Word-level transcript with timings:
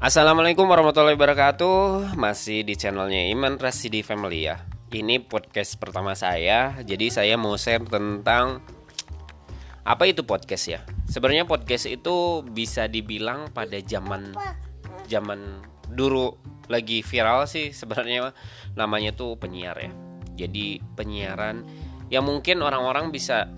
Assalamualaikum 0.00 0.64
warahmatullahi 0.64 1.12
wabarakatuh. 1.12 2.16
Masih 2.16 2.64
di 2.64 2.72
channelnya 2.72 3.20
Iman 3.36 3.60
Rasidi 3.60 4.00
Family 4.00 4.48
ya. 4.48 4.64
Ini 4.88 5.20
podcast 5.28 5.76
pertama 5.76 6.16
saya. 6.16 6.72
Jadi 6.80 7.12
saya 7.12 7.36
mau 7.36 7.52
share 7.60 7.84
tentang 7.84 8.64
Apa 9.84 10.08
itu 10.08 10.24
podcast 10.24 10.72
ya? 10.72 10.80
Sebenarnya 11.04 11.44
podcast 11.44 11.84
itu 11.84 12.40
bisa 12.48 12.88
dibilang 12.88 13.52
pada 13.52 13.76
zaman 13.84 14.32
Zaman 15.04 15.68
dulu 15.92 16.32
lagi 16.72 17.04
viral 17.04 17.44
sih 17.44 17.68
Sebenarnya. 17.76 18.32
Namanya 18.80 19.12
tuh 19.12 19.36
penyiar 19.36 19.76
ya. 19.84 19.92
Jadi 20.32 20.80
penyiaran 20.96 21.68
Yang 22.08 22.24
mungkin 22.24 22.64
orang-orang 22.64 23.12
bisa 23.12 23.52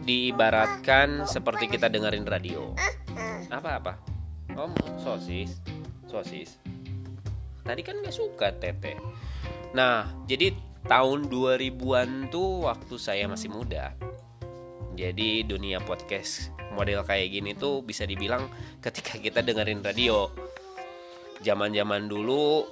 Diibaratkan 0.00 1.28
seperti 1.28 1.68
kita 1.68 1.92
dengerin 1.92 2.24
radio. 2.24 2.72
Apa-apa 3.52 4.11
Oh, 4.52 4.68
sosis. 5.00 5.56
Sosis. 6.04 6.60
Tadi 7.64 7.80
kan 7.80 8.04
gak 8.04 8.12
suka 8.12 8.52
tete. 8.52 9.00
Nah, 9.72 10.04
jadi 10.28 10.52
tahun 10.84 11.32
2000-an 11.32 12.28
tuh 12.28 12.68
waktu 12.68 12.94
saya 13.00 13.24
masih 13.30 13.48
muda. 13.48 13.96
Jadi 14.92 15.48
dunia 15.48 15.80
podcast 15.80 16.52
model 16.76 17.00
kayak 17.00 17.32
gini 17.32 17.56
tuh 17.56 17.80
bisa 17.80 18.04
dibilang 18.04 18.44
ketika 18.84 19.16
kita 19.16 19.40
dengerin 19.40 19.80
radio. 19.80 20.28
Zaman-zaman 21.40 22.12
dulu 22.12 22.68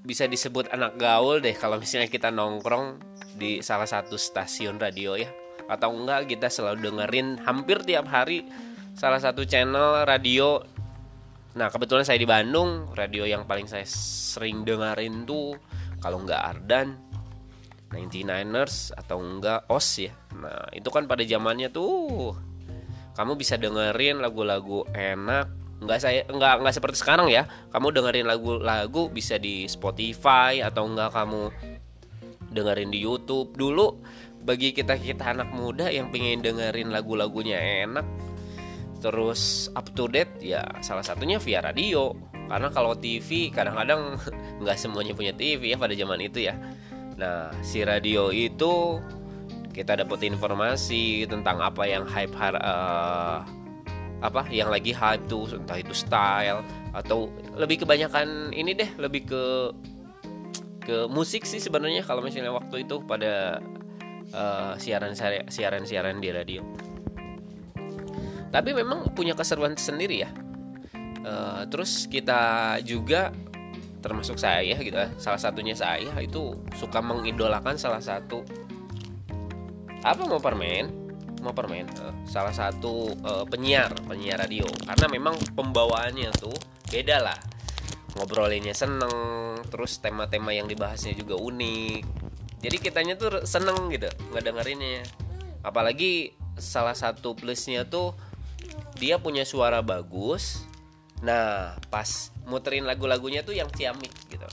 bisa 0.00 0.24
disebut 0.24 0.72
anak 0.72 0.96
gaul 0.96 1.44
deh 1.44 1.52
kalau 1.52 1.76
misalnya 1.76 2.08
kita 2.08 2.32
nongkrong 2.32 2.96
di 3.36 3.60
salah 3.60 3.84
satu 3.84 4.16
stasiun 4.16 4.80
radio 4.80 5.20
ya. 5.20 5.28
Atau 5.68 5.92
enggak 5.92 6.32
kita 6.32 6.48
selalu 6.48 6.88
dengerin 6.88 7.44
hampir 7.44 7.84
tiap 7.84 8.08
hari 8.08 8.48
salah 8.96 9.20
satu 9.20 9.44
channel 9.44 10.08
radio 10.08 10.79
Nah 11.50 11.66
kebetulan 11.66 12.06
saya 12.06 12.18
di 12.20 12.28
Bandung 12.28 12.94
Radio 12.94 13.26
yang 13.26 13.42
paling 13.42 13.66
saya 13.66 13.82
sering 13.86 14.62
dengerin 14.62 15.26
tuh 15.26 15.58
Kalau 15.98 16.22
nggak 16.22 16.38
Ardan 16.38 16.94
99ers 17.90 18.94
atau 18.94 19.18
enggak 19.18 19.66
OS 19.66 19.88
ya. 19.98 20.14
Nah 20.38 20.70
itu 20.70 20.86
kan 20.94 21.10
pada 21.10 21.26
zamannya 21.26 21.74
tuh 21.74 22.34
Kamu 23.18 23.34
bisa 23.34 23.58
dengerin 23.58 24.22
lagu-lagu 24.22 24.86
enak. 24.94 25.50
Nggak 25.82 25.98
saya 25.98 26.22
nggak 26.30 26.62
nggak 26.62 26.74
seperti 26.76 26.96
sekarang 27.02 27.26
ya. 27.28 27.44
Kamu 27.74 27.90
dengerin 27.90 28.30
lagu-lagu 28.30 29.10
bisa 29.10 29.36
di 29.36 29.66
Spotify 29.66 30.62
atau 30.62 30.86
enggak 30.86 31.10
kamu 31.10 31.50
dengerin 32.54 32.94
di 32.94 33.02
YouTube. 33.02 33.58
Dulu 33.58 33.98
bagi 34.40 34.72
kita 34.72 34.96
kita 34.96 35.36
anak 35.36 35.52
muda 35.52 35.90
yang 35.90 36.08
pengen 36.14 36.40
dengerin 36.40 36.94
lagu-lagunya 36.94 37.58
enak 37.84 38.29
terus 39.00 39.72
up 39.74 39.88
to 39.96 40.06
date 40.06 40.30
ya 40.38 40.62
salah 40.84 41.02
satunya 41.02 41.40
via 41.40 41.64
radio. 41.64 42.12
Karena 42.50 42.68
kalau 42.70 42.98
TV 42.98 43.48
kadang-kadang 43.50 44.18
nggak 44.62 44.76
semuanya 44.76 45.16
punya 45.16 45.32
TV 45.34 45.74
ya 45.74 45.78
pada 45.80 45.96
zaman 45.96 46.20
itu 46.20 46.46
ya. 46.46 46.54
Nah 47.16 47.50
si 47.64 47.82
radio 47.82 48.28
itu 48.30 49.00
kita 49.70 49.96
dapat 49.96 50.26
informasi 50.26 51.24
tentang 51.30 51.62
apa 51.62 51.86
yang 51.86 52.04
hype 52.04 52.34
uh, 52.36 53.46
apa 54.20 54.44
yang 54.52 54.68
lagi 54.68 54.92
hype 54.92 55.24
tuh 55.30 55.48
entah 55.56 55.80
itu 55.80 55.96
style 55.96 56.60
atau 56.92 57.32
lebih 57.56 57.86
kebanyakan 57.86 58.52
ini 58.52 58.76
deh 58.76 58.90
lebih 59.00 59.24
ke 59.24 59.44
ke 60.84 60.96
musik 61.08 61.46
sih 61.48 61.62
sebenarnya 61.62 62.04
kalau 62.04 62.20
misalnya 62.20 62.52
waktu 62.52 62.84
itu 62.84 63.00
pada 63.00 63.62
uh, 64.34 64.74
siaran 64.76 65.16
siaran 65.48 65.84
siaran 65.86 66.18
di 66.20 66.28
radio 66.34 66.60
tapi 68.50 68.74
memang 68.74 69.14
punya 69.14 69.38
keseruan 69.38 69.78
sendiri 69.78 70.26
ya. 70.26 70.30
Uh, 71.20 71.62
terus 71.70 72.06
kita 72.10 72.76
juga 72.82 73.30
termasuk 74.00 74.40
saya 74.40 74.72
gitu 74.80 74.96
ya 74.96 75.12
salah 75.20 75.36
satunya 75.36 75.76
saya 75.76 76.08
itu 76.24 76.56
suka 76.72 77.04
mengidolakan 77.04 77.76
salah 77.76 78.00
satu 78.00 78.40
apa 80.00 80.24
mau 80.24 80.40
permen? 80.40 80.88
Mau 81.44 81.52
permen 81.52 81.88
uh, 82.00 82.12
salah 82.24 82.52
satu 82.52 83.12
uh, 83.20 83.44
penyiar 83.44 83.92
penyiar 84.08 84.40
radio. 84.40 84.64
Karena 84.84 85.06
memang 85.12 85.36
pembawaannya 85.52 86.30
tuh 86.40 86.56
beda 86.88 87.20
lah. 87.20 87.38
Ngobrolinnya 88.16 88.74
seneng 88.74 89.12
terus 89.68 90.00
tema-tema 90.00 90.56
yang 90.56 90.66
dibahasnya 90.66 91.12
juga 91.12 91.36
unik. 91.36 92.02
Jadi 92.60 92.76
kitanya 92.80 93.14
tuh 93.16 93.44
seneng 93.44 93.92
gitu 93.92 94.08
ngedengerinnya. 94.32 95.04
Apalagi 95.60 96.32
salah 96.56 96.96
satu 96.96 97.36
plusnya 97.36 97.84
tuh 97.88 98.16
dia 99.00 99.16
punya 99.16 99.48
suara 99.48 99.80
bagus. 99.80 100.68
Nah 101.24 101.80
pas 101.88 102.30
muterin 102.44 102.84
lagu-lagunya 102.84 103.40
tuh 103.40 103.56
yang 103.56 103.72
ciamik 103.72 104.12
gitu. 104.28 104.44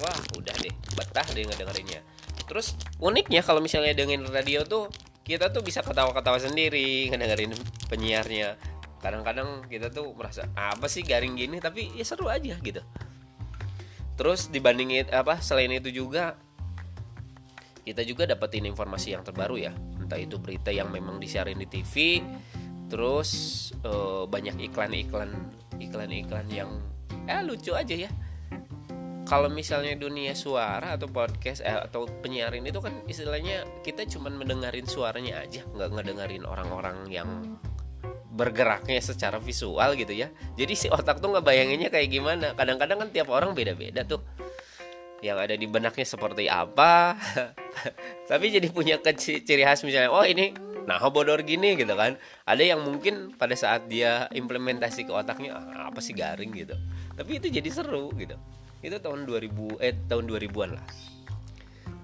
Wah 0.00 0.18
udah 0.34 0.56
deh 0.64 0.72
betah 0.96 1.28
deh 1.36 1.44
ngedengerinnya. 1.44 2.00
Terus 2.48 2.72
uniknya 2.96 3.44
kalau 3.44 3.60
misalnya 3.60 3.92
dengerin 3.92 4.24
radio 4.32 4.64
tuh 4.64 4.88
kita 5.26 5.52
tuh 5.52 5.60
bisa 5.60 5.84
ketawa-ketawa 5.84 6.40
sendiri 6.40 7.12
ngedengerin 7.12 7.52
penyiarnya. 7.92 8.56
Kadang-kadang 9.04 9.68
kita 9.68 9.92
tuh 9.92 10.16
merasa 10.16 10.48
apa 10.56 10.88
sih 10.88 11.04
garing 11.04 11.36
gini? 11.36 11.60
Tapi 11.60 11.92
ya 11.92 12.04
seru 12.08 12.32
aja 12.32 12.56
gitu. 12.56 12.80
Terus 14.16 14.48
dibandingin 14.48 15.12
apa 15.12 15.44
selain 15.44 15.68
itu 15.76 15.92
juga 15.92 16.40
kita 17.84 18.02
juga 18.02 18.26
dapetin 18.26 18.66
informasi 18.66 19.14
yang 19.14 19.22
terbaru 19.22 19.60
ya. 19.60 19.70
Entah 20.00 20.18
itu 20.18 20.40
berita 20.40 20.74
yang 20.74 20.90
memang 20.90 21.20
disiarin 21.22 21.58
di 21.60 21.68
TV 21.68 22.18
terus 22.86 23.30
uh, 23.82 24.24
banyak 24.30 24.70
iklan-iklan 24.70 25.34
iklan-iklan 25.82 26.46
yang 26.50 26.70
eh 27.26 27.42
lucu 27.42 27.74
aja 27.74 28.06
ya. 28.06 28.10
Kalau 29.26 29.50
misalnya 29.50 29.98
dunia 29.98 30.38
suara 30.38 30.94
atau 30.94 31.10
podcast 31.10 31.58
eh, 31.66 31.74
atau 31.74 32.06
penyiaran 32.06 32.62
itu 32.62 32.78
kan 32.78 32.94
istilahnya 33.10 33.66
kita 33.82 34.06
cuman 34.06 34.38
mendengarin 34.38 34.86
suaranya 34.86 35.42
aja 35.42 35.66
nggak 35.74 35.98
ngedengerin 35.98 36.46
orang-orang 36.46 37.10
yang 37.10 37.58
bergeraknya 38.36 39.02
secara 39.02 39.42
visual 39.42 39.98
gitu 39.98 40.14
ya. 40.14 40.30
Jadi 40.54 40.74
si 40.78 40.86
otak 40.86 41.18
tuh 41.18 41.34
nggak 41.34 41.42
bayanginnya 41.42 41.90
kayak 41.90 42.06
gimana. 42.06 42.54
Kadang-kadang 42.54 43.02
kan 43.02 43.08
tiap 43.10 43.26
orang 43.34 43.50
beda-beda 43.56 44.06
tuh. 44.06 44.22
Yang 45.24 45.38
ada 45.50 45.54
di 45.58 45.66
benaknya 45.66 46.06
seperti 46.06 46.46
apa. 46.46 47.18
Tapi 48.30 48.46
jadi 48.46 48.70
punya 48.70 49.02
ciri 49.02 49.66
khas 49.66 49.82
misalnya 49.82 50.14
oh 50.14 50.22
ini 50.22 50.54
nah 50.86 51.02
bodor 51.10 51.42
gini 51.42 51.74
gitu 51.74 51.92
kan 51.98 52.14
ada 52.46 52.62
yang 52.62 52.80
mungkin 52.80 53.34
pada 53.34 53.58
saat 53.58 53.90
dia 53.90 54.30
implementasi 54.30 55.06
ke 55.06 55.12
otaknya 55.12 55.58
ah, 55.58 55.90
apa 55.90 55.98
sih 55.98 56.14
garing 56.14 56.54
gitu 56.54 56.78
tapi 57.18 57.42
itu 57.42 57.50
jadi 57.50 57.68
seru 57.74 58.14
gitu 58.14 58.38
itu 58.80 58.96
tahun 59.02 59.26
2000 59.26 59.82
eh 59.82 59.94
tahun 60.06 60.24
2000-an 60.30 60.70
lah 60.78 60.88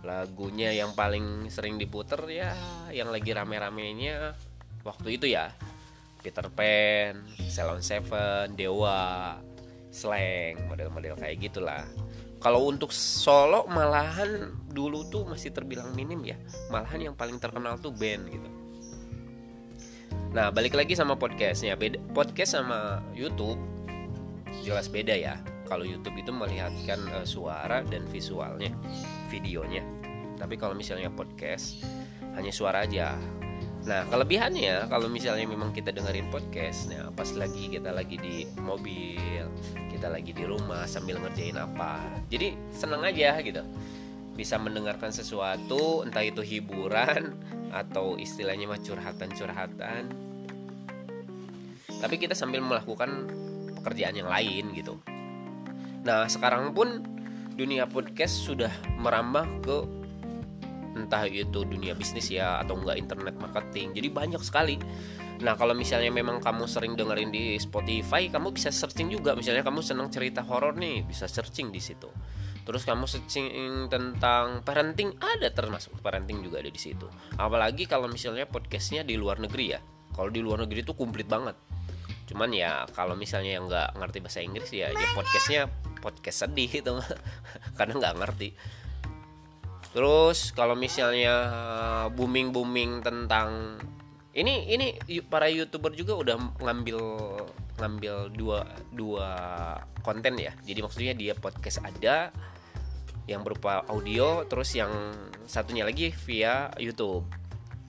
lagunya 0.03 0.75
yang 0.75 0.99
paling 0.99 1.47
sering 1.47 1.79
diputer 1.79 2.19
ya 2.27 2.51
yang 2.91 3.15
lagi 3.15 3.31
rame-ramenya 3.31 4.35
waktu 4.83 5.15
itu 5.15 5.31
ya 5.31 5.55
Peter 6.23 6.47
Pan, 6.55 7.27
Salon 7.51 7.83
Seven, 7.83 8.55
Dewa, 8.55 9.35
Slang, 9.91 10.71
model-model 10.71 11.19
kayak 11.19 11.51
gitulah. 11.51 11.83
Kalau 12.39 12.71
untuk 12.71 12.95
solo 12.95 13.67
malahan 13.67 14.55
dulu 14.71 15.07
tuh 15.11 15.27
masih 15.27 15.51
terbilang 15.51 15.91
minim 15.95 16.23
ya. 16.23 16.39
Malahan 16.71 17.11
yang 17.11 17.15
paling 17.19 17.39
terkenal 17.43 17.79
tuh 17.79 17.91
band 17.91 18.27
gitu. 18.31 18.49
Nah, 20.33 20.49
balik 20.49 20.73
lagi 20.73 20.97
sama 20.97 21.13
podcastnya. 21.13 21.77
Beda 21.77 22.01
podcast 22.17 22.57
sama 22.57 23.05
YouTube 23.13 23.61
jelas 24.65 24.89
beda 24.89 25.13
ya. 25.13 25.37
Kalau 25.69 25.85
YouTube 25.85 26.17
itu 26.17 26.33
melihatkan 26.33 27.05
uh, 27.13 27.29
suara 27.29 27.85
dan 27.85 28.09
visualnya, 28.09 28.73
videonya. 29.29 29.85
Tapi 30.41 30.57
kalau 30.57 30.73
misalnya 30.73 31.13
podcast 31.13 31.85
hanya 32.33 32.49
suara 32.49 32.89
aja. 32.89 33.21
Nah, 33.85 34.09
kelebihannya 34.09 34.89
kalau 34.89 35.13
misalnya 35.13 35.45
memang 35.45 35.69
kita 35.69 35.93
dengerin 35.93 36.33
podcast, 36.33 36.89
nah 36.89 37.13
pas 37.13 37.29
lagi 37.37 37.69
kita 37.69 37.93
lagi 37.93 38.17
di 38.17 38.49
mobil, 38.57 39.45
kita 39.93 40.09
lagi 40.09 40.33
di 40.33 40.49
rumah 40.49 40.89
sambil 40.89 41.21
ngerjain 41.21 41.61
apa. 41.61 42.01
Jadi 42.33 42.57
seneng 42.73 43.05
aja 43.05 43.37
gitu. 43.45 43.61
Bisa 44.33 44.57
mendengarkan 44.57 45.13
sesuatu, 45.13 46.09
entah 46.09 46.25
itu 46.25 46.41
hiburan 46.41 47.37
atau 47.73 48.21
istilahnya 48.21 48.69
mah 48.69 48.79
curhatan-curhatan. 48.79 50.03
Tapi 51.89 52.15
kita 52.21 52.37
sambil 52.37 52.61
melakukan 52.61 53.31
pekerjaan 53.81 54.15
yang 54.15 54.29
lain 54.29 54.77
gitu. 54.77 55.01
Nah 56.05 56.29
sekarang 56.29 56.77
pun 56.77 57.01
dunia 57.57 57.89
podcast 57.89 58.45
sudah 58.45 58.71
merambah 59.01 59.47
ke 59.65 59.77
entah 60.93 61.25
itu 61.25 61.65
dunia 61.65 61.97
bisnis 61.97 62.29
ya 62.29 62.61
atau 62.61 62.77
enggak 62.77 63.01
internet 63.01 63.35
marketing. 63.41 63.97
Jadi 63.97 64.09
banyak 64.13 64.43
sekali. 64.45 64.77
Nah 65.41 65.57
kalau 65.57 65.73
misalnya 65.73 66.13
memang 66.13 66.39
kamu 66.39 66.69
sering 66.69 66.93
dengerin 66.95 67.33
di 67.33 67.57
Spotify 67.57 68.29
kamu 68.29 68.53
bisa 68.53 68.69
searching 68.69 69.09
juga. 69.09 69.33
Misalnya 69.33 69.65
kamu 69.65 69.81
senang 69.81 70.13
cerita 70.13 70.45
horor 70.45 70.77
nih 70.77 71.09
bisa 71.09 71.25
searching 71.25 71.73
di 71.73 71.81
situ 71.81 72.13
terus 72.63 72.87
kamu 72.87 73.11
searching 73.11 73.51
tentang 73.91 74.63
parenting 74.63 75.19
ada 75.19 75.51
termasuk 75.51 75.99
parenting 75.99 76.43
juga 76.47 76.63
ada 76.63 76.71
di 76.71 76.79
situ. 76.79 77.11
Apalagi 77.35 77.91
kalau 77.91 78.07
misalnya 78.07 78.47
podcastnya 78.47 79.03
di 79.03 79.19
luar 79.19 79.43
negeri 79.43 79.67
ya. 79.75 79.81
Kalau 80.13 80.29
di 80.29 80.39
luar 80.45 80.63
negeri 80.63 80.87
itu 80.87 80.95
komplit 80.95 81.27
banget. 81.27 81.59
Cuman 82.31 82.55
ya 82.55 82.87
kalau 82.95 83.19
misalnya 83.19 83.59
yang 83.59 83.67
nggak 83.67 83.99
ngerti 83.99 84.19
bahasa 84.23 84.41
Inggris 84.41 84.71
ya 84.71 84.89
ya 84.95 85.09
podcastnya 85.13 85.63
podcast 85.99 86.49
sedih 86.49 86.71
itu 86.71 86.93
karena 87.79 87.95
nggak 87.99 88.17
ngerti. 88.23 88.49
Terus 89.93 90.57
kalau 90.57 90.73
misalnya 90.73 91.35
booming 92.15 92.55
booming 92.55 93.05
tentang 93.05 93.77
ini 94.33 94.73
ini 94.73 94.97
para 95.29 95.53
youtuber 95.53 95.93
juga 95.93 96.17
udah 96.17 96.37
ngambil 96.65 96.99
ngambil 97.77 98.15
dua 98.33 98.65
dua 98.95 99.29
konten 100.01 100.41
ya. 100.41 100.57
Jadi 100.65 100.81
maksudnya 100.81 101.13
dia 101.13 101.37
podcast 101.37 101.85
ada 101.85 102.33
yang 103.31 103.47
berupa 103.47 103.87
audio 103.87 104.43
terus 104.47 104.75
yang 104.75 104.91
satunya 105.47 105.87
lagi 105.87 106.11
via 106.27 106.71
YouTube. 106.79 107.27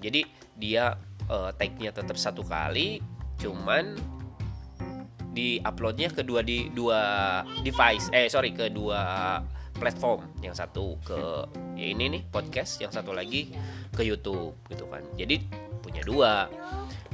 Jadi 0.04 0.28
dia 0.54 0.94
uh, 1.30 1.50
tag-nya 1.56 1.96
tetap 1.96 2.18
satu 2.20 2.46
kali 2.46 3.02
cuman 3.42 3.98
di 5.34 5.58
uploadnya 5.66 6.14
kedua 6.14 6.46
di 6.46 6.70
dua 6.70 7.42
device 7.66 8.14
eh 8.14 8.30
sorry 8.30 8.54
kedua 8.54 9.42
platform. 9.74 10.30
Yang 10.46 10.56
satu 10.62 11.02
ke 11.02 11.20
ya 11.74 11.88
ini 11.90 12.20
nih 12.20 12.22
podcast 12.30 12.78
yang 12.78 12.94
satu 12.94 13.12
lagi 13.12 13.50
ke 13.90 14.06
YouTube 14.06 14.54
gitu 14.70 14.86
kan. 14.86 15.02
Jadi 15.18 15.42
punya 15.82 16.06
dua. 16.06 16.46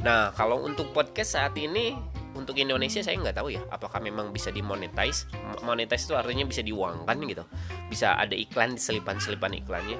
Nah 0.03 0.35
kalau 0.35 0.67
untuk 0.67 0.91
podcast 0.91 1.39
saat 1.39 1.55
ini 1.55 1.95
untuk 2.39 2.55
Indonesia 2.55 3.03
saya 3.03 3.19
nggak 3.19 3.35
tahu 3.35 3.51
ya 3.51 3.61
apakah 3.67 3.99
memang 3.99 4.31
bisa 4.31 4.49
dimonetize? 4.49 5.27
Monetize 5.67 6.07
itu 6.07 6.15
artinya 6.15 6.47
bisa 6.47 6.63
diuangkan 6.63 7.17
gitu. 7.27 7.43
Bisa 7.91 8.15
ada 8.15 8.33
iklan 8.33 8.79
selipan-selipan 8.79 9.59
iklannya. 9.59 9.99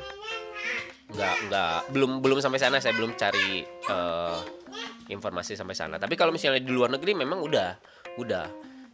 Nggak 1.12 1.36
nggak 1.52 1.76
belum 1.92 2.24
belum 2.24 2.40
sampai 2.40 2.60
sana 2.64 2.80
saya 2.80 2.96
belum 2.96 3.20
cari 3.20 3.68
uh, 3.92 4.40
informasi 5.12 5.60
sampai 5.60 5.76
sana. 5.76 6.00
Tapi 6.00 6.16
kalau 6.16 6.32
misalnya 6.32 6.64
di 6.64 6.72
luar 6.72 6.96
negeri 6.96 7.12
memang 7.20 7.44
udah 7.44 7.70
udah. 8.16 8.48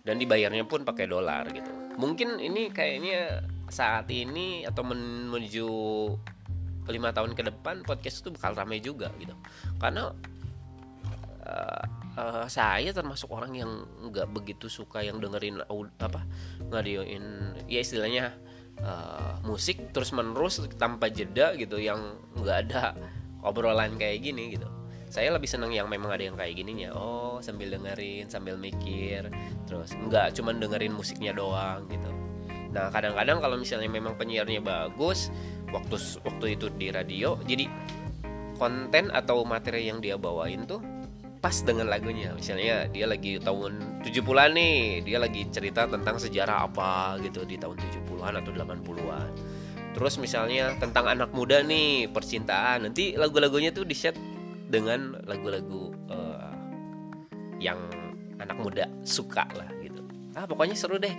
Dan 0.05 0.21
dibayarnya 0.21 0.69
pun 0.69 0.85
pakai 0.85 1.09
dolar 1.09 1.49
gitu. 1.49 1.69
Mungkin 1.97 2.37
ini 2.37 2.69
kayaknya 2.69 3.41
saat 3.73 4.05
ini 4.13 4.61
atau 4.61 4.85
menuju 4.85 5.67
lima 6.85 7.09
tahun 7.09 7.33
ke 7.33 7.41
depan 7.49 7.81
podcast 7.81 8.21
itu 8.21 8.29
bakal 8.29 8.53
ramai 8.53 8.77
juga 8.77 9.09
gitu. 9.17 9.33
Karena 9.81 10.13
uh, 11.49 11.83
uh, 12.17 12.47
saya 12.47 12.91
termasuk 12.91 13.29
orang 13.31 13.53
yang 13.55 13.71
nggak 14.09 14.27
begitu 14.31 14.71
suka 14.71 15.03
yang 15.03 15.19
dengerin 15.19 15.61
apa 15.99 16.23
ngadioin 16.71 17.55
ya 17.67 17.79
istilahnya 17.83 18.35
uh, 18.81 19.39
musik 19.45 19.91
terus 19.91 20.11
menerus 20.15 20.63
tanpa 20.79 21.11
jeda 21.11 21.53
gitu 21.55 21.79
yang 21.79 22.19
nggak 22.35 22.57
ada 22.67 22.95
obrolan 23.45 23.95
kayak 23.99 24.25
gini 24.25 24.57
gitu. 24.57 24.67
Saya 25.05 25.31
lebih 25.31 25.47
seneng 25.47 25.71
yang 25.71 25.87
memang 25.87 26.11
ada 26.11 26.27
yang 26.27 26.35
kayak 26.35 26.59
gininya. 26.59 26.91
Oh 26.91 27.37
sambil 27.39 27.71
dengerin 27.71 28.27
sambil 28.27 28.57
mikir 28.57 29.29
terus 29.69 29.93
nggak 29.95 30.35
cuman 30.35 30.59
dengerin 30.59 30.91
musiknya 30.91 31.31
doang 31.31 31.85
gitu. 31.87 32.09
Nah 32.73 32.91
kadang-kadang 32.91 33.39
kalau 33.39 33.55
misalnya 33.55 33.87
memang 33.87 34.19
penyiarnya 34.19 34.59
bagus 34.59 35.31
waktu 35.71 35.95
waktu 36.25 36.59
itu 36.59 36.67
di 36.75 36.87
radio 36.91 37.39
jadi 37.47 37.69
konten 38.55 39.11
atau 39.11 39.43
materi 39.43 39.87
yang 39.87 39.99
dia 39.99 40.15
bawain 40.15 40.63
tuh 40.63 40.79
pas 41.45 41.61
dengan 41.61 41.85
lagunya. 41.85 42.33
Misalnya 42.33 42.89
dia 42.89 43.05
lagi 43.05 43.37
tahun 43.37 44.01
70-an 44.01 44.49
nih 44.57 45.05
dia 45.05 45.21
lagi 45.21 45.45
cerita 45.53 45.85
tentang 45.85 46.17
sejarah 46.17 46.65
apa 46.65 47.21
gitu 47.21 47.45
di 47.45 47.61
tahun 47.61 47.77
70-an 47.77 48.41
atau 48.41 48.49
80-an 48.49 49.29
terus 49.93 50.17
misalnya 50.17 50.73
tentang 50.81 51.05
anak 51.05 51.29
muda 51.37 51.61
nih 51.61 52.09
percintaan. 52.09 52.89
Nanti 52.89 53.13
lagu-lagunya 53.13 53.69
tuh 53.69 53.85
di 53.85 53.93
set 53.93 54.17
dengan 54.73 55.21
lagu-lagu 55.29 55.93
uh, 56.09 56.49
yang 57.61 57.77
anak 58.41 58.57
muda 58.57 58.89
suka 59.05 59.45
lah 59.53 59.69
gitu. 59.85 60.01
Ah 60.33 60.49
pokoknya 60.49 60.73
seru 60.73 60.97
deh. 60.97 61.13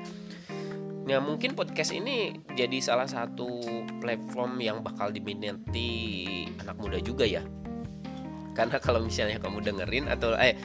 Nah 1.06 1.22
mungkin 1.22 1.54
podcast 1.54 1.94
ini 1.94 2.42
jadi 2.50 2.82
salah 2.82 3.06
satu 3.06 3.62
platform 4.02 4.58
yang 4.58 4.82
bakal 4.82 5.14
diminati 5.14 6.50
anak 6.58 6.74
muda 6.82 6.98
juga 6.98 7.22
ya 7.22 7.46
karena 8.56 8.80
kalau 8.80 9.04
misalnya 9.04 9.36
kamu 9.36 9.60
dengerin 9.60 10.08
atau 10.08 10.32
eh 10.40 10.56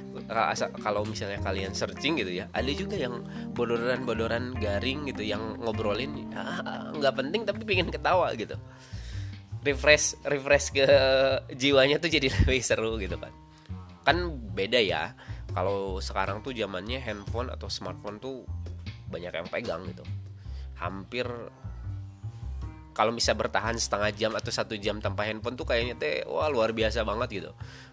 kalau 0.80 1.04
misalnya 1.04 1.44
kalian 1.44 1.76
searching 1.76 2.16
gitu 2.16 2.40
ya 2.40 2.48
ada 2.56 2.72
juga 2.72 2.96
yang 2.96 3.20
bodoran-bodoran 3.52 4.56
garing 4.56 5.12
gitu 5.12 5.28
yang 5.28 5.60
ngobrolin 5.60 6.32
ah, 6.32 6.96
nggak 6.96 7.14
penting 7.20 7.44
tapi 7.44 7.62
pengen 7.68 7.92
ketawa 7.92 8.32
gitu. 8.40 8.56
Refresh 9.62 10.24
refresh 10.24 10.74
ke 10.74 10.88
jiwanya 11.54 12.00
tuh 12.00 12.08
jadi 12.08 12.32
lebih 12.48 12.64
seru 12.64 12.96
gitu 12.96 13.20
kan. 13.20 13.36
Kan 14.08 14.40
beda 14.56 14.80
ya 14.80 15.12
kalau 15.52 16.00
sekarang 16.00 16.40
tuh 16.40 16.56
zamannya 16.56 17.04
handphone 17.04 17.52
atau 17.52 17.68
smartphone 17.68 18.24
tuh 18.24 18.48
banyak 19.12 19.36
yang 19.36 19.48
pegang 19.52 19.84
gitu. 19.92 20.08
Hampir 20.80 21.28
kalau 22.92 23.16
bisa 23.16 23.32
bertahan 23.32 23.80
setengah 23.80 24.12
jam 24.12 24.32
atau 24.36 24.52
satu 24.52 24.76
jam 24.76 25.00
tanpa 25.00 25.24
handphone 25.28 25.56
tuh 25.56 25.64
kayaknya 25.64 25.96
teh 25.96 26.28
wah 26.28 26.52
luar 26.52 26.76
biasa 26.76 27.08
banget 27.08 27.44
gitu. 27.44 27.52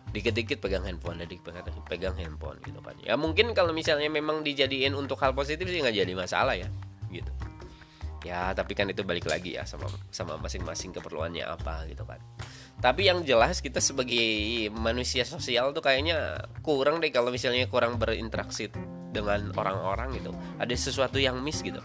Dikit-dikit 0.08 0.58
pegang 0.58 0.88
handphone 0.88 1.20
dikit 1.22 1.44
pegang, 1.52 1.64
pegang 1.84 2.16
handphone 2.16 2.58
gitu 2.64 2.80
kan 2.80 2.96
ya 3.04 3.14
mungkin 3.14 3.52
kalau 3.52 3.76
misalnya 3.76 4.08
memang 4.08 4.40
dijadiin 4.40 4.96
untuk 4.96 5.20
hal 5.20 5.36
positif 5.36 5.68
sih 5.68 5.78
nggak 5.84 5.96
jadi 5.96 6.12
masalah 6.16 6.58
ya 6.58 6.68
gitu. 7.12 7.30
Ya 8.26 8.50
tapi 8.50 8.74
kan 8.74 8.90
itu 8.90 9.06
balik 9.06 9.30
lagi 9.30 9.54
ya 9.54 9.62
sama 9.62 9.86
sama 10.10 10.34
masing-masing 10.42 10.90
keperluannya 10.90 11.46
apa 11.46 11.86
gitu 11.86 12.02
kan 12.02 12.18
tapi 12.78 13.10
yang 13.10 13.26
jelas 13.26 13.58
kita 13.58 13.82
sebagai 13.82 14.70
manusia 14.70 15.26
sosial 15.26 15.74
tuh 15.74 15.82
kayaknya 15.82 16.46
kurang 16.62 17.02
deh 17.02 17.10
kalau 17.10 17.34
misalnya 17.34 17.66
kurang 17.66 17.98
berinteraksi 17.98 18.70
dengan 19.10 19.50
orang-orang 19.58 20.14
gitu. 20.14 20.30
Ada 20.62 20.74
sesuatu 20.78 21.18
yang 21.18 21.42
miss 21.42 21.62
gitu 21.66 21.82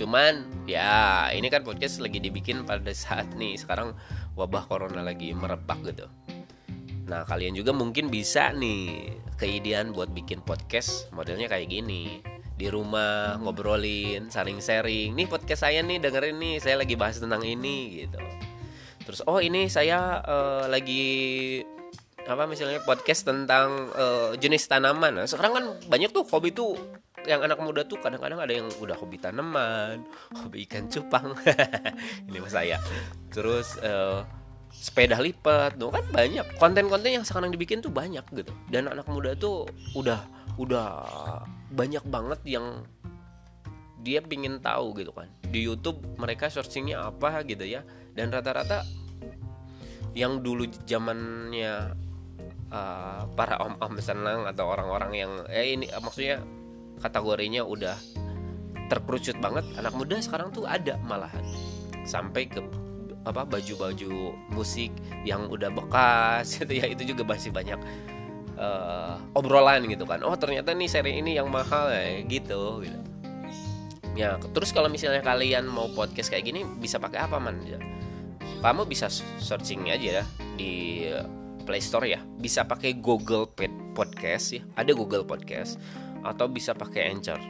Cuman 0.00 0.64
ya 0.64 1.28
ini 1.28 1.52
kan 1.52 1.60
podcast 1.60 2.00
lagi 2.00 2.24
dibikin 2.24 2.64
pada 2.64 2.88
saat 2.96 3.36
nih 3.36 3.60
sekarang 3.60 3.92
wabah 4.32 4.64
corona 4.64 5.04
lagi 5.04 5.36
merebak 5.36 5.76
gitu. 5.92 6.08
Nah 7.04 7.28
kalian 7.28 7.52
juga 7.52 7.76
mungkin 7.76 8.08
bisa 8.08 8.48
nih 8.56 9.12
keidean 9.36 9.92
buat 9.92 10.08
bikin 10.08 10.40
podcast 10.40 11.12
modelnya 11.12 11.52
kayak 11.52 11.68
gini. 11.68 12.24
Di 12.56 12.72
rumah 12.72 13.36
ngobrolin 13.44 14.32
saling 14.32 14.64
sharing. 14.64 15.12
Nih 15.12 15.28
podcast 15.28 15.68
saya 15.68 15.84
nih 15.84 16.00
dengerin 16.00 16.40
nih 16.40 16.56
saya 16.64 16.80
lagi 16.80 16.96
bahas 16.96 17.20
tentang 17.20 17.44
ini 17.44 18.08
gitu. 18.08 18.20
Terus 19.04 19.20
oh 19.28 19.36
ini 19.36 19.68
saya 19.68 20.24
uh, 20.24 20.64
lagi 20.64 21.60
apa 22.24 22.48
misalnya 22.48 22.80
podcast 22.84 23.28
tentang 23.28 23.92
uh, 23.92 24.32
jenis 24.36 24.64
tanaman. 24.64 25.24
Nah, 25.24 25.26
sekarang 25.28 25.52
kan 25.56 25.64
banyak 25.88 26.08
tuh 26.12 26.24
hobi 26.28 26.52
tuh 26.52 26.76
yang 27.28 27.40
anak 27.44 27.60
muda 27.60 27.84
tuh 27.84 28.00
kadang-kadang 28.00 28.40
ada 28.40 28.52
yang 28.52 28.68
udah 28.80 28.96
hobi 28.96 29.20
tanaman, 29.20 30.04
hobi 30.32 30.64
ikan 30.68 30.88
cupang. 30.88 31.36
ini 32.28 32.38
mas 32.40 32.52
saya. 32.54 32.80
Terus 33.28 33.76
uh, 33.84 34.24
sepeda 34.72 35.20
lipat, 35.20 35.76
tuh 35.76 35.92
kan 35.92 36.04
banyak 36.08 36.46
konten-konten 36.56 37.20
yang 37.20 37.26
sekarang 37.26 37.52
dibikin 37.52 37.84
tuh 37.84 37.92
banyak 37.92 38.24
gitu. 38.32 38.52
Dan 38.70 38.88
anak 38.88 39.04
muda 39.10 39.36
tuh 39.36 39.68
udah 39.92 40.24
udah 40.56 40.88
banyak 41.72 42.04
banget 42.08 42.40
yang 42.46 42.86
dia 44.00 44.24
pingin 44.24 44.62
tahu 44.64 44.96
gitu 44.96 45.12
kan. 45.12 45.28
Di 45.44 45.60
YouTube 45.60 46.00
mereka 46.16 46.48
searchingnya 46.48 47.10
apa 47.12 47.44
gitu 47.44 47.66
ya. 47.66 47.84
Dan 48.16 48.32
rata-rata 48.32 48.82
yang 50.16 50.42
dulu 50.42 50.66
zamannya 50.88 51.94
uh, 52.72 53.22
para 53.34 53.60
om-om 53.62 53.94
senang 54.02 54.46
atau 54.48 54.66
orang-orang 54.70 55.12
yang 55.14 55.32
eh 55.46 55.76
ini 55.78 55.86
maksudnya 56.02 56.42
kategorinya 57.00 57.64
udah 57.64 57.96
terkerucut 58.92 59.38
banget. 59.38 59.64
Anak 59.80 59.96
muda 59.96 60.20
sekarang 60.20 60.52
tuh 60.52 60.68
ada 60.68 61.00
malahan. 61.06 61.42
Sampai 62.04 62.46
ke 62.50 62.60
apa 63.24 63.44
baju-baju 63.44 64.32
musik 64.52 64.88
yang 65.28 65.48
udah 65.48 65.70
bekas 65.72 66.52
gitu 66.60 66.72
ya. 66.76 66.86
Itu 66.90 67.08
juga 67.08 67.24
masih 67.24 67.50
banyak 67.50 67.80
uh, 68.60 69.16
obrolan 69.32 69.86
gitu 69.88 70.04
kan. 70.04 70.20
Oh 70.26 70.34
ternyata 70.36 70.76
nih 70.76 70.90
seri 70.90 71.16
ini 71.18 71.38
yang 71.38 71.48
mahal 71.48 71.88
ya 71.88 72.20
gitu 72.26 72.84
gitu. 72.84 72.98
Ya 74.18 74.36
terus 74.52 74.74
kalau 74.74 74.90
misalnya 74.90 75.22
kalian 75.22 75.70
mau 75.70 75.86
podcast 75.94 76.28
kayak 76.28 76.44
gini 76.50 76.60
bisa 76.66 76.98
pakai 76.98 77.24
apa 77.24 77.38
man? 77.38 77.62
Ya, 77.62 77.78
kamu 78.60 78.84
bisa 78.90 79.06
searching 79.38 79.88
aja 79.88 80.20
ya 80.20 80.24
di 80.58 81.06
Play 81.62 81.80
Store 81.80 82.04
ya. 82.04 82.20
Bisa 82.36 82.66
pakai 82.66 82.98
Google 82.98 83.46
Podcast 83.94 84.50
ya. 84.50 84.62
Ada 84.74 84.92
Google 84.92 85.22
Podcast 85.22 85.78
atau 86.24 86.46
bisa 86.50 86.76
pakai 86.76 87.10
Anchor. 87.12 87.40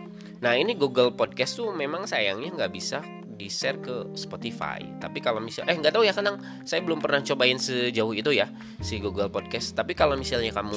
Nah 0.40 0.56
ini 0.56 0.76
Google 0.76 1.12
Podcast 1.12 1.60
tuh 1.60 1.70
memang 1.72 2.08
sayangnya 2.08 2.54
nggak 2.54 2.72
bisa 2.72 3.04
di 3.40 3.48
share 3.48 3.80
ke 3.80 4.12
Spotify. 4.12 4.84
Tapi 5.00 5.24
kalau 5.24 5.40
misal 5.40 5.64
eh 5.68 5.76
nggak 5.76 5.96
tahu 5.96 6.04
ya 6.04 6.12
kadang 6.12 6.36
saya 6.68 6.84
belum 6.84 7.00
pernah 7.00 7.24
cobain 7.24 7.56
sejauh 7.56 8.12
itu 8.12 8.36
ya 8.36 8.52
si 8.84 9.00
Google 9.00 9.32
Podcast. 9.32 9.72
Tapi 9.72 9.96
kalau 9.96 10.16
misalnya 10.16 10.52
kamu 10.52 10.76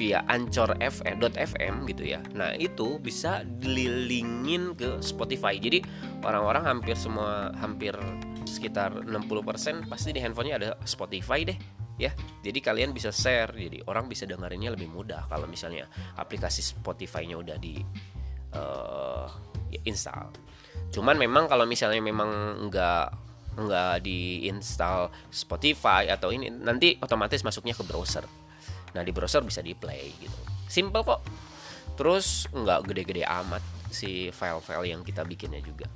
via 0.00 0.24
Anchor 0.32 0.80
FM 0.80 1.84
gitu 1.84 2.08
ya. 2.08 2.24
Nah, 2.32 2.56
itu 2.56 2.96
bisa 2.96 3.44
dililingin 3.44 4.72
ke 4.72 4.96
Spotify. 5.04 5.60
Jadi 5.60 5.84
orang-orang 6.24 6.64
hampir 6.64 6.96
semua 6.96 7.52
hampir 7.60 7.92
sekitar 8.48 9.04
60% 9.04 9.92
pasti 9.92 10.16
di 10.16 10.24
handphonenya 10.24 10.56
ada 10.56 10.70
Spotify 10.88 11.44
deh 11.44 11.79
ya. 12.00 12.12
Jadi 12.40 12.58
kalian 12.64 12.96
bisa 12.96 13.12
share 13.12 13.52
jadi 13.52 13.84
orang 13.84 14.08
bisa 14.08 14.24
dengerinnya 14.24 14.72
lebih 14.72 14.88
mudah. 14.88 15.28
Kalau 15.28 15.44
misalnya 15.44 15.84
aplikasi 16.16 16.64
Spotify-nya 16.64 17.36
udah 17.36 17.56
di 17.60 17.76
uh, 18.56 19.28
install. 19.84 20.32
Cuman 20.90 21.20
memang 21.20 21.46
kalau 21.46 21.68
misalnya 21.68 22.00
memang 22.00 22.62
nggak 22.72 23.06
nggak 23.60 23.94
diinstal 24.06 25.10
Spotify 25.28 26.08
atau 26.08 26.32
ini 26.32 26.48
nanti 26.48 26.96
otomatis 26.98 27.44
masuknya 27.44 27.76
ke 27.76 27.84
browser. 27.84 28.24
Nah 28.96 29.02
di 29.04 29.12
browser 29.12 29.44
bisa 29.44 29.60
di 29.60 29.76
play 29.76 30.10
gitu. 30.18 30.40
Simple 30.66 31.02
kok. 31.04 31.20
Terus 31.94 32.48
nggak 32.50 32.88
gede-gede 32.90 33.28
amat 33.28 33.62
si 33.92 34.32
file-file 34.32 34.94
yang 34.96 35.02
kita 35.04 35.26
bikinnya 35.26 35.60
juga. 35.60 35.86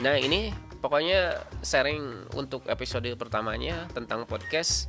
Nah 0.00 0.16
ini 0.16 0.69
pokoknya 0.80 1.44
sharing 1.60 2.32
untuk 2.34 2.66
episode 2.66 3.08
pertamanya 3.16 3.86
tentang 3.92 4.24
podcast. 4.24 4.88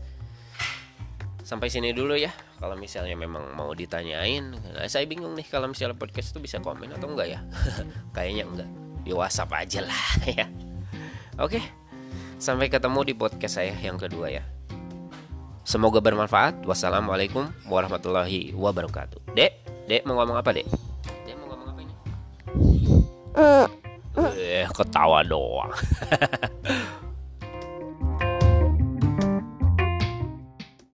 Sampai 1.41 1.67
sini 1.67 1.91
dulu 1.91 2.15
ya 2.15 2.31
kalau 2.63 2.79
misalnya 2.79 3.13
memang 3.19 3.51
mau 3.53 3.75
ditanyain. 3.75 4.55
Nah, 4.55 4.87
saya 4.87 5.03
bingung 5.03 5.35
nih 5.35 5.45
kalau 5.51 5.67
misalnya 5.67 5.99
podcast 5.99 6.31
itu 6.31 6.39
bisa 6.39 6.63
komen 6.63 6.95
atau 6.95 7.11
enggak 7.11 7.35
ya. 7.35 7.39
Kayaknya 8.15 8.43
enggak. 8.47 8.69
Di 9.03 9.11
WhatsApp 9.11 9.51
aja 9.51 9.79
lah 9.83 10.05
ya. 10.39 10.45
Oke 11.37 11.81
sampai 12.41 12.73
ketemu 12.73 13.05
di 13.05 13.13
podcast 13.13 13.61
saya 13.61 13.77
yang 13.77 14.01
kedua 14.01 14.33
ya. 14.33 14.41
Semoga 15.61 16.01
bermanfaat. 16.01 16.65
Wassalamualaikum 16.65 17.45
warahmatullahi 17.69 18.57
wabarakatuh. 18.57 19.37
Dek 19.37 19.85
dek 19.85 20.01
mau 20.09 20.17
ngomong 20.17 20.41
apa 20.41 20.49
dek? 20.57 20.65
Dek 21.29 21.37
mau 21.37 21.53
ngomong 21.53 21.69
apa 21.69 21.79
ini 21.85 21.93
ketawa 24.69 25.25
doang 25.25 25.73